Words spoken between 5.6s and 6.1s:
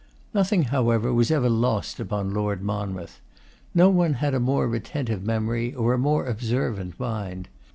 or a